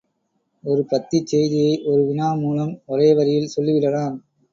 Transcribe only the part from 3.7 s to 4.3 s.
விடலாம்.